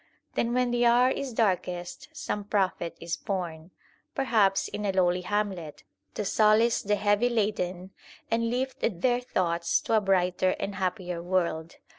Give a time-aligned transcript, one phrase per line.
[0.33, 3.69] Then when the hour is darkest some prophet is born,
[4.15, 5.83] perhaps in a lowly hamlet,
[6.15, 7.91] to solace the heavy laden
[8.31, 11.75] and lift their thoughts to a brighter and happier world.